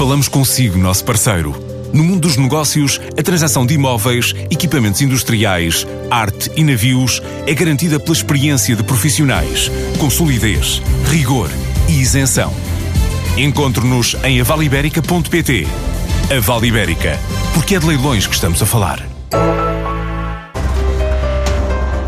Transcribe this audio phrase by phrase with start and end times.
[0.00, 1.54] Falamos consigo, nosso parceiro.
[1.92, 8.00] No mundo dos negócios, a transação de imóveis, equipamentos industriais, arte e navios é garantida
[8.00, 11.50] pela experiência de profissionais, com solidez, rigor
[11.86, 12.50] e isenção.
[13.36, 15.66] Encontre-nos em avaliberica.pt.
[16.34, 17.18] A Vale Ibérica,
[17.52, 19.06] porque é de leilões que estamos a falar.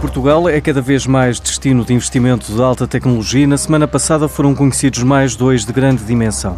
[0.00, 4.28] Portugal é cada vez mais destino de investimento de alta tecnologia e na semana passada
[4.28, 6.56] foram conhecidos mais dois de grande dimensão.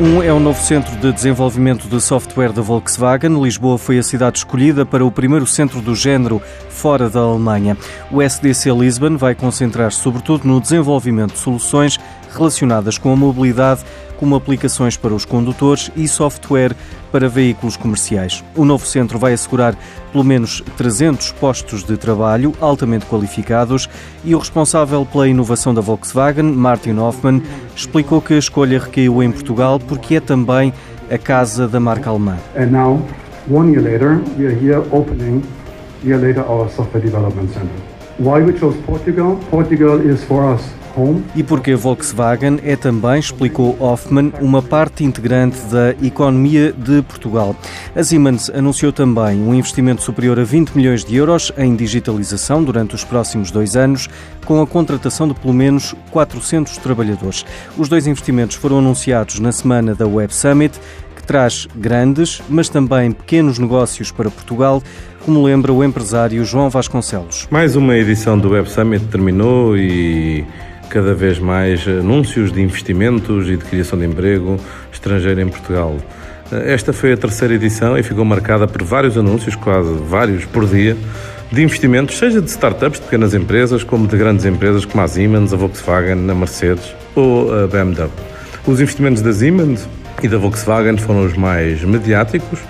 [0.00, 3.40] Um é o novo centro de desenvolvimento de software da Volkswagen.
[3.40, 7.76] Lisboa foi a cidade escolhida para o primeiro centro do género fora da Alemanha.
[8.10, 12.00] O SDC Lisbon vai concentrar-se sobretudo no desenvolvimento de soluções
[12.32, 13.82] relacionadas com a mobilidade
[14.22, 16.76] como aplicações para os condutores e software
[17.10, 18.44] para veículos comerciais.
[18.54, 19.76] O novo centro vai assegurar
[20.12, 23.88] pelo menos 300 postos de trabalho altamente qualificados
[24.24, 27.42] e o responsável pela inovação da Volkswagen, Martin Hoffmann,
[27.74, 30.72] explicou que a escolha recaiu em Portugal porque é também
[31.10, 32.36] a casa da marca alemã.
[32.56, 33.04] And now,
[33.50, 35.42] one year later, we are here opening,
[36.04, 38.01] year later, our software development center.
[38.18, 39.36] Why we chose Portugal?
[39.50, 40.62] Portugal is for us
[41.34, 47.56] e porque a Volkswagen é também, explicou Hoffman, uma parte integrante da economia de Portugal.
[47.96, 52.94] A Siemens anunciou também um investimento superior a 20 milhões de euros em digitalização durante
[52.94, 54.08] os próximos dois anos,
[54.44, 57.46] com a contratação de pelo menos 400 trabalhadores.
[57.78, 60.78] Os dois investimentos foram anunciados na semana da Web Summit
[61.32, 64.82] traz grandes, mas também pequenos negócios para Portugal,
[65.24, 67.48] como lembra o empresário João Vasconcelos.
[67.50, 70.44] Mais uma edição do Web Summit terminou e
[70.90, 74.60] cada vez mais anúncios de investimentos e de criação de emprego
[74.92, 75.96] estrangeiro em Portugal.
[76.50, 80.94] Esta foi a terceira edição e ficou marcada por vários anúncios, quase vários por dia,
[81.50, 85.54] de investimentos, seja de startups, de pequenas empresas, como de grandes empresas como a Siemens,
[85.54, 88.10] a Volkswagen, a Mercedes ou a BMW.
[88.66, 89.88] Os investimentos da Siemens
[90.22, 92.60] e da Volkswagen foram os mais mediáticos.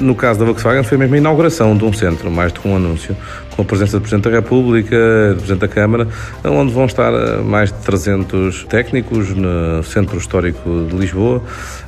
[0.00, 2.76] No caso da Volkswagen foi mesmo a inauguração de um centro, mais do que um
[2.76, 3.16] anúncio,
[3.54, 4.96] com a presença do Presidente da República,
[5.30, 6.08] do Presidente da Câmara,
[6.44, 11.42] onde vão estar eh, mais de 300 técnicos no Centro Histórico de Lisboa.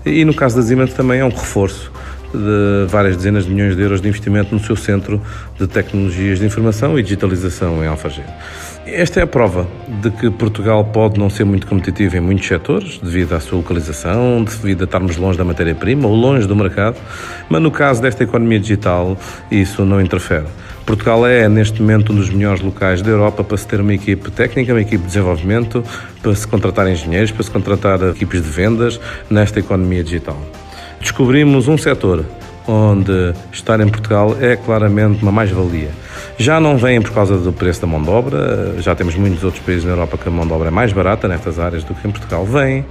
[0.05, 1.91] E no caso da Siemens também é um reforço
[2.37, 5.21] de várias dezenas de milhões de euros de investimento no seu centro
[5.59, 8.25] de tecnologias de informação e digitalização em Alfagir.
[8.87, 9.67] Esta é a prova
[10.03, 14.45] de que Portugal pode não ser muito competitivo em muitos setores, devido à sua localização,
[14.45, 16.97] devido a estarmos longe da matéria-prima ou longe do mercado,
[17.49, 19.17] mas no caso desta economia digital,
[19.51, 20.45] isso não interfere.
[20.85, 24.31] Portugal é, neste momento, um dos melhores locais da Europa para se ter uma equipe
[24.31, 25.83] técnica, uma equipe de desenvolvimento,
[26.23, 30.39] para se contratar engenheiros, para se contratar equipes de vendas nesta economia digital.
[31.05, 32.25] Descobrimos um setor
[32.67, 35.91] onde estar em Portugal é claramente uma mais-valia.
[36.39, 39.63] Já não vem por causa do preço da mão de obra, já temos muitos outros
[39.63, 42.09] países na Europa que a mão de obra é mais barata nestas áreas do que
[42.09, 42.47] em Portugal.
[42.47, 42.87] Vem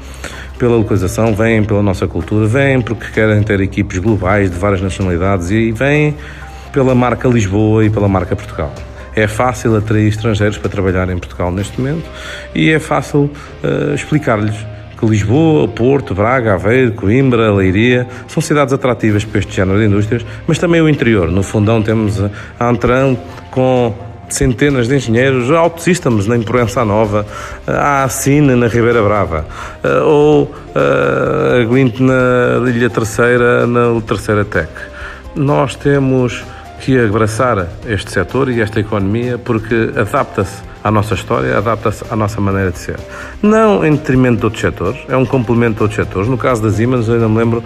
[0.59, 5.49] pela localização, vem pela nossa cultura, vem porque querem ter equipes globais de várias nacionalidades
[5.49, 6.15] e vem
[6.71, 8.71] pela marca Lisboa e pela marca Portugal.
[9.15, 12.07] É fácil atrair estrangeiros para trabalhar em Portugal neste momento
[12.53, 13.31] e é fácil
[13.63, 14.55] uh, explicar-lhes
[15.07, 20.57] Lisboa, Porto, Braga, Aveiro, Coimbra, Leiria são cidades atrativas para este género de indústrias, mas
[20.57, 21.29] também o interior.
[21.31, 22.21] No fundão temos
[22.59, 23.17] a Antrão
[23.51, 23.93] com
[24.29, 27.25] centenas de engenheiros, Autosystems na Improença Nova,
[27.67, 29.45] a Cine na Ribeira Brava,
[29.83, 34.71] eh, ou eh, a Glint na Ilha Terceira, na Terceira Tech.
[35.35, 36.43] Nós temos
[36.81, 42.41] que abraçar este setor e esta economia porque adapta-se à nossa história, adapta-se à nossa
[42.41, 42.99] maneira de ser.
[43.41, 46.27] Não em detrimento de outros setores, é um complemento de outros setores.
[46.27, 47.63] No caso das Siemens, ainda me lembro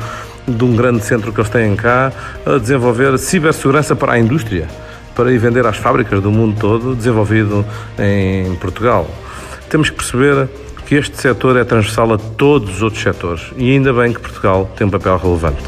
[0.47, 2.11] de um grande centro que eles têm cá
[2.45, 4.67] a desenvolver cibersegurança para a indústria,
[5.16, 7.66] para ir vender às fábricas do mundo todo, desenvolvido
[7.97, 9.09] em Portugal.
[9.69, 10.47] Temos que perceber
[10.85, 14.69] que este setor é transversal a todos os outros setores e ainda bem que Portugal
[14.77, 15.61] tem um papel relevante.